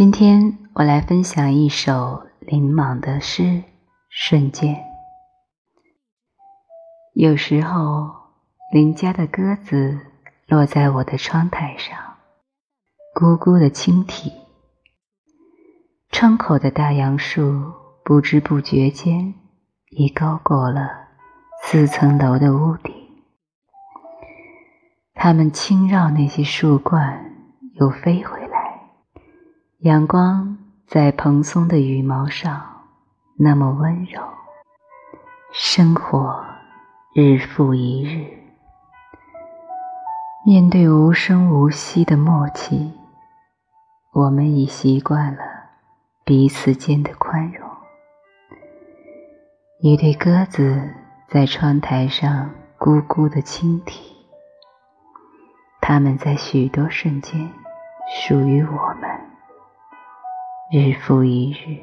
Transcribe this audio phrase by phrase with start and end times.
[0.00, 3.42] 今天我来分享一首林莽的诗
[4.08, 4.74] 《瞬间》。
[7.12, 8.10] 有时候，
[8.72, 10.00] 邻家的鸽子
[10.46, 11.98] 落在我的窗台上，
[13.14, 14.32] 咕咕的轻啼。
[16.08, 17.70] 窗口的大杨树
[18.02, 19.34] 不知不觉间
[19.90, 20.88] 已高过了
[21.62, 22.94] 四层楼的屋顶。
[25.12, 27.34] 它们轻绕那些树冠，
[27.74, 28.49] 又飞回来。
[29.82, 32.82] 阳光在蓬松的羽毛上
[33.38, 34.20] 那么温柔，
[35.52, 36.44] 生活
[37.14, 38.28] 日复一日，
[40.44, 42.92] 面对无声无息的默契，
[44.12, 45.40] 我们已习惯了
[46.26, 47.66] 彼此间的宽容。
[49.80, 50.92] 一对鸽子
[51.26, 54.14] 在窗台上咕咕的轻啼，
[55.80, 57.50] 它们在许多瞬间
[58.12, 59.19] 属于我们。
[60.72, 61.80] 日复一日，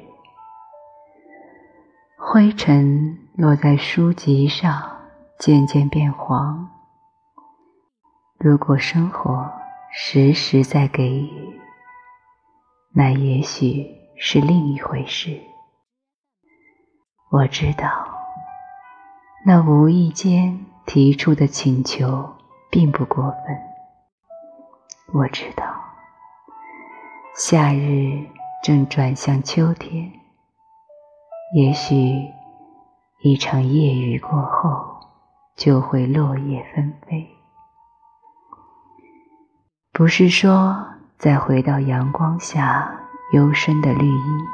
[2.17, 5.01] 灰尘落在书籍上，
[5.37, 6.69] 渐渐变黄。
[8.39, 9.51] 如果生活
[9.91, 11.59] 时时在给予，
[12.93, 13.85] 那也许
[14.17, 15.37] 是另一回事。
[17.29, 17.89] 我知道，
[19.45, 22.37] 那无意间提出的请求
[22.71, 23.57] 并不过分。
[25.13, 25.65] 我知道，
[27.35, 28.25] 夏日。
[28.63, 30.11] 正转向秋天，
[31.55, 31.95] 也许
[33.21, 34.99] 一场夜雨过后，
[35.55, 37.29] 就会落叶纷飞。
[39.93, 40.85] 不是说
[41.17, 42.99] 再回到阳光下
[43.31, 44.47] 幽深的绿荫，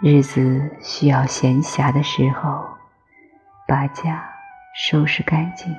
[0.00, 2.66] 日子需要闲暇的时候，
[3.68, 4.28] 把家
[4.74, 5.72] 收拾干净，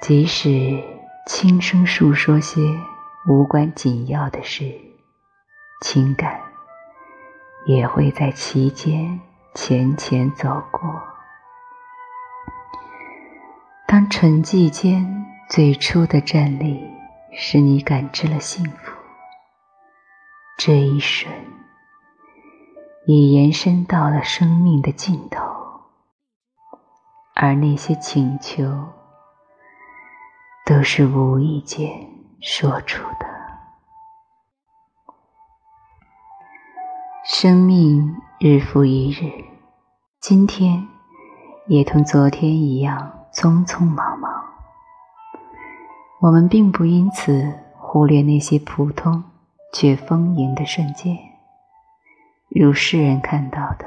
[0.00, 0.82] 即使
[1.26, 2.60] 轻声诉说些。
[3.30, 4.74] 无关紧要的事，
[5.82, 6.40] 情感
[7.64, 9.20] 也会在其间
[9.54, 11.00] 浅浅走过。
[13.86, 16.84] 当沉寂间最初的站立，
[17.32, 18.96] 使你感知了幸福，
[20.58, 21.32] 这一瞬
[23.06, 25.40] 已延伸到了生命的尽头，
[27.36, 28.88] 而那些请求，
[30.66, 32.09] 都是无意间。
[32.42, 33.26] 说出的，
[37.22, 39.44] 生命日复一日，
[40.20, 40.88] 今天
[41.66, 44.32] 也同昨天一样匆匆忙忙。
[46.22, 49.22] 我们并不因此忽略那些普通
[49.74, 51.18] 却丰盈的瞬间，
[52.48, 53.84] 如世人看到的，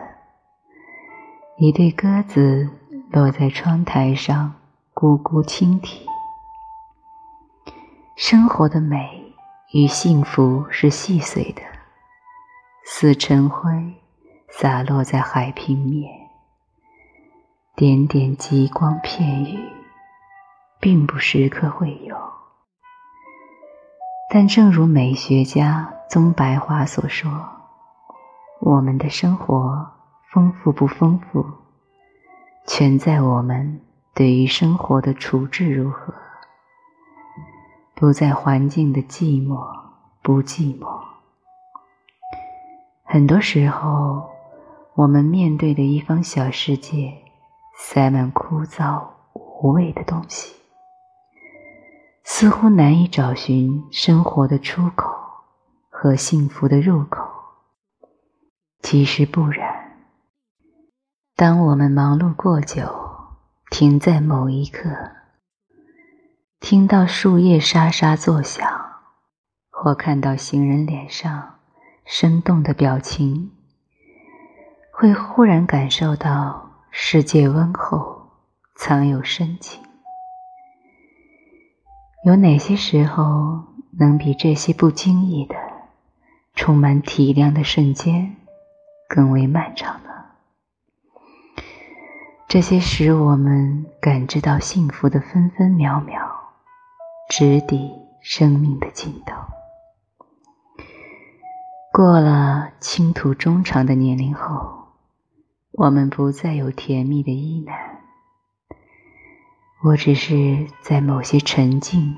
[1.58, 2.69] 一对鸽子
[3.09, 4.53] 落在窗台上，
[4.94, 6.08] 咕咕轻啼。
[8.16, 9.34] 生活的美
[9.74, 11.63] 与幸福是细碎的，
[12.85, 13.72] 似晨辉
[14.50, 16.12] 洒落在海平面，
[17.75, 19.59] 点点极光片羽，
[20.79, 22.16] 并不时刻会有。
[24.30, 27.31] 但正如美学家宗白华所说，
[28.62, 29.91] 我们的生活
[30.31, 31.44] 丰富不丰富，
[32.68, 33.81] 全在我们
[34.13, 36.13] 对于生活的处置如何。
[38.03, 39.66] 不在环境的寂寞，
[40.22, 41.00] 不寂寞。
[43.06, 44.30] 很多时候，
[44.94, 47.13] 我们面对的一方小世界，
[47.78, 49.02] 塞满枯燥
[49.36, 50.53] 无味的东西，
[52.25, 55.09] 似乎难以找寻生活的出口
[55.90, 57.25] 和幸福的入口。
[58.81, 59.94] 其实不然。
[61.38, 62.84] 当我们忙碌过久，
[63.72, 64.90] 停在某一刻。
[66.63, 68.66] 听到树叶沙沙作响，
[69.69, 71.56] 或看到行人脸上
[72.06, 73.51] 生动的表情，
[74.94, 78.29] 会忽然感受到世界温厚，
[78.78, 79.84] 藏有深情。
[82.25, 83.66] 有哪些时候
[84.00, 85.56] 能比这些不经意的、
[86.56, 88.38] 充满体谅的瞬间
[89.09, 90.09] 更为漫长呢？
[92.48, 96.32] 这些使我们感知到幸福的分分秒秒。
[97.35, 97.91] 直抵
[98.21, 99.35] 生命的尽头。
[101.91, 104.89] 过了倾吐衷肠的年龄后，
[105.71, 107.74] 我们不再有甜蜜的依喃。
[109.83, 112.15] 我只是在某些沉静、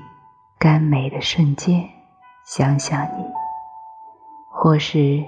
[0.58, 1.88] 甘美的瞬间
[2.44, 3.24] 想想你，
[4.52, 5.24] 或是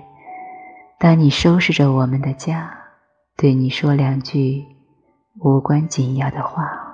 [0.99, 2.79] 当你收拾着我们的家，
[3.38, 4.67] 对你说两句
[5.38, 6.88] 无关紧要的话。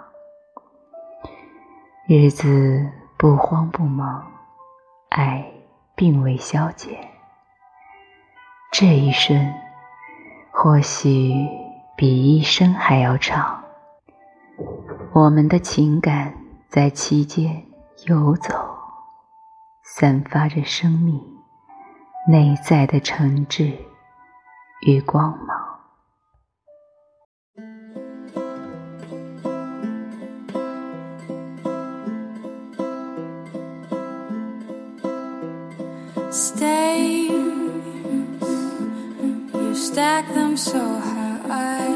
[2.07, 2.87] 日子
[3.17, 4.31] 不慌不忙，
[5.09, 5.43] 爱
[5.95, 6.99] 并未消减。
[8.71, 9.55] 这一瞬，
[10.51, 11.33] 或许
[11.97, 13.65] 比一生还要长。
[15.15, 16.35] 我们的情感
[16.69, 17.65] 在其间
[18.07, 18.53] 游走，
[19.83, 21.19] 散发着生命
[22.29, 23.79] 内在的诚挚
[24.83, 25.64] 与光芒。
[39.75, 41.95] You stack them so high.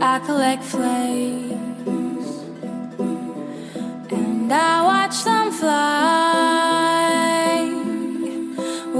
[0.00, 2.26] I collect flames
[4.10, 5.68] and I watch them fly.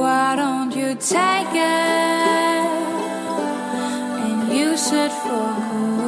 [0.01, 2.67] Why don't you take it
[4.25, 6.08] and use it for good?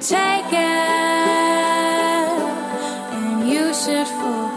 [0.00, 0.58] Take it?
[3.12, 3.48] And
[3.88, 4.47] it for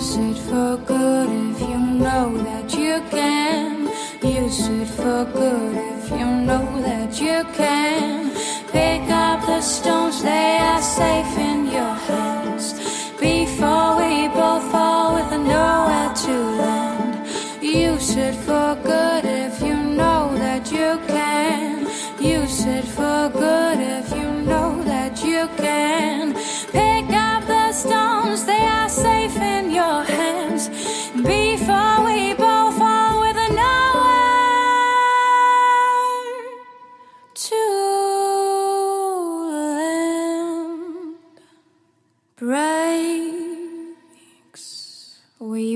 [0.00, 3.84] Use it for good if you know that you can.
[4.22, 8.30] Use it for good if you know that you can.
[8.72, 12.72] Pick up the stones, they are safe in your hands.
[13.20, 17.28] Before we both fall with nowhere to land.
[17.60, 18.99] Use it for good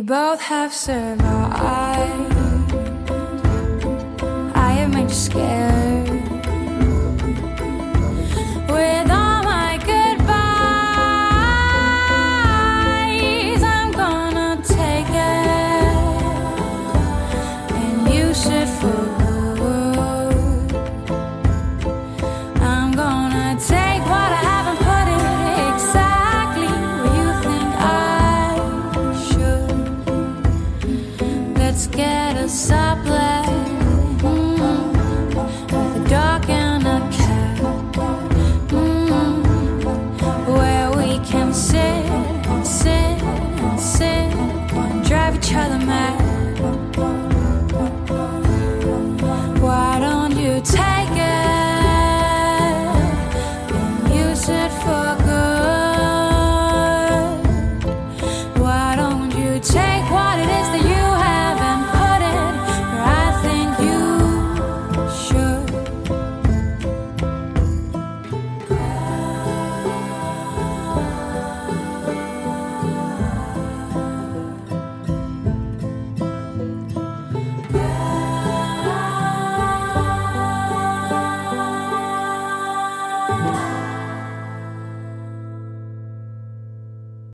[0.05, 2.33] both have survived.